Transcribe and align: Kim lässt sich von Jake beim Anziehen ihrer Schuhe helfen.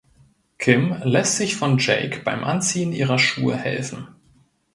Kim 0.57 0.99
lässt 1.03 1.37
sich 1.37 1.55
von 1.55 1.77
Jake 1.77 2.21
beim 2.23 2.43
Anziehen 2.43 2.91
ihrer 2.91 3.19
Schuhe 3.19 3.55
helfen. 3.55 4.07